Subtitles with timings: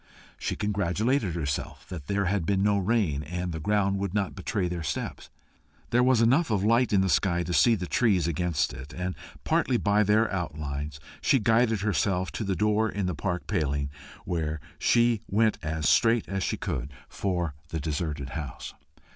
[0.39, 4.67] She congratulated herself that there had been no rain, and the ground would not betray
[4.67, 5.29] their steps.
[5.91, 9.13] There was enough of light in the sky to see the trees against it, and
[9.43, 13.91] partly by their outlines she guided herself to the door in the park paling,
[14.25, 18.73] whence she went as straight as she could for the deserted house.